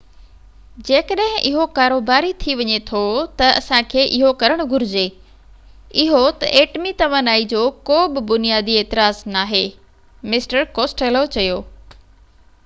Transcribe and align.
جيڪڏهن 0.85 1.35
اهو 1.49 1.65
ڪاروباري 1.79 2.31
ٿي 2.43 2.55
وڃي 2.61 2.77
ٿو 2.87 3.01
ته 3.41 3.49
اسان 3.59 3.85
کي 3.91 4.01
اهو 4.05 4.31
ڪرڻ 4.45 4.63
گهرجي 4.71 5.03
اهو 6.05 6.23
ته 6.45 6.51
ايٽمي 6.63 6.95
توانائي 7.03 7.47
جو 7.53 7.61
ڪو 7.93 8.01
به 8.17 8.25
بنيادي 8.35 8.79
اعتراض 8.81 9.21
ناهي 9.37 9.65
مسٽر 10.35 10.67
ڪوسٽيلو 10.81 11.25
چيو 11.39 11.65